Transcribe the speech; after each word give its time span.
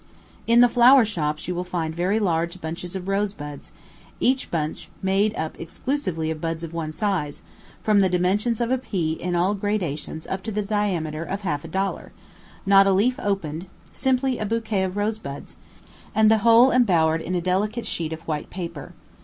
In 0.47 0.61
the 0.61 0.67
flower 0.67 1.05
shops 1.05 1.47
you 1.47 1.53
will 1.53 1.63
find 1.63 1.93
very 1.93 2.17
large 2.19 2.59
bunches 2.59 2.95
of 2.95 3.07
rosebuds, 3.07 3.71
each 4.19 4.49
bunch 4.49 4.89
made 5.03 5.35
up 5.35 5.55
exclusively 5.59 6.31
of 6.31 6.41
buds 6.41 6.63
of 6.63 6.73
one 6.73 6.91
size, 6.91 7.43
from 7.83 7.99
the 7.99 8.09
dimensions 8.09 8.59
of 8.59 8.71
a 8.71 8.79
pea 8.79 9.11
in 9.13 9.35
all 9.35 9.53
gradations 9.53 10.25
up 10.25 10.41
to 10.41 10.51
the 10.51 10.63
diameter 10.63 11.23
of 11.23 11.41
a 11.41 11.43
half 11.43 11.69
dollar 11.69 12.11
not 12.65 12.87
a 12.87 12.91
leaf 12.91 13.19
opened, 13.19 13.67
simply 13.91 14.39
a 14.39 14.45
bouquet 14.47 14.81
of 14.81 14.97
rosebuds, 14.97 15.55
and 16.15 16.31
the 16.31 16.39
whole 16.39 16.71
embowered 16.71 17.21
in 17.21 17.35
a 17.35 17.39
delicate 17.41 17.85
sheet 17.85 18.11
of 18.11 18.21
white 18.21 18.49
paper. 18.49 18.93